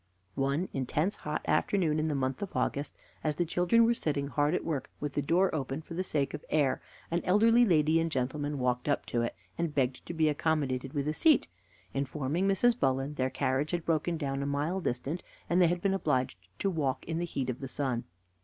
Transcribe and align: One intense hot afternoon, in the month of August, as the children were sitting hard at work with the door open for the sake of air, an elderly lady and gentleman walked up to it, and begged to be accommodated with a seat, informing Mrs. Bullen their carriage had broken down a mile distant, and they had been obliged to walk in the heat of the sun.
One 0.33 0.67
intense 0.73 1.17
hot 1.17 1.43
afternoon, 1.47 1.99
in 1.99 2.07
the 2.07 2.15
month 2.15 2.41
of 2.41 2.55
August, 2.55 2.97
as 3.23 3.35
the 3.35 3.45
children 3.45 3.85
were 3.85 3.93
sitting 3.93 4.29
hard 4.29 4.55
at 4.55 4.65
work 4.65 4.89
with 4.99 5.13
the 5.13 5.21
door 5.21 5.53
open 5.53 5.83
for 5.83 5.93
the 5.93 6.03
sake 6.03 6.33
of 6.33 6.43
air, 6.49 6.81
an 7.11 7.21
elderly 7.23 7.65
lady 7.65 7.99
and 7.99 8.09
gentleman 8.09 8.57
walked 8.57 8.89
up 8.89 9.05
to 9.05 9.21
it, 9.21 9.35
and 9.59 9.75
begged 9.75 10.03
to 10.07 10.13
be 10.15 10.27
accommodated 10.27 10.93
with 10.93 11.07
a 11.07 11.13
seat, 11.13 11.47
informing 11.93 12.47
Mrs. 12.47 12.79
Bullen 12.79 13.13
their 13.13 13.29
carriage 13.29 13.69
had 13.69 13.85
broken 13.85 14.17
down 14.17 14.41
a 14.41 14.47
mile 14.47 14.81
distant, 14.81 15.21
and 15.47 15.61
they 15.61 15.67
had 15.67 15.83
been 15.83 15.93
obliged 15.93 16.47
to 16.57 16.71
walk 16.71 17.05
in 17.05 17.19
the 17.19 17.23
heat 17.25 17.51
of 17.51 17.59
the 17.59 17.67
sun. 17.67 18.05